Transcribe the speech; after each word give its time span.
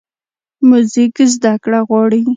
موزیک 0.69 1.15
زدهکړه 1.33 1.79
غواړي. 1.89 2.21